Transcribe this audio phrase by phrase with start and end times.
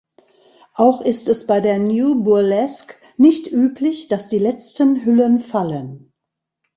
[0.73, 6.11] Auch ist es bei der New Burlesque nicht üblich, dass die letzten Hüllen fallen.